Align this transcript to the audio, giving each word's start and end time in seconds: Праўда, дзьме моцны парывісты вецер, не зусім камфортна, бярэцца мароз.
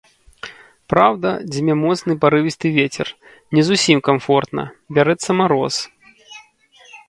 Праўда, 0.93 1.27
дзьме 1.55 1.75
моцны 1.83 2.13
парывісты 2.23 2.67
вецер, 2.79 3.07
не 3.57 3.61
зусім 3.69 3.97
камфортна, 4.11 4.63
бярэцца 4.99 5.31
мароз. 5.43 5.75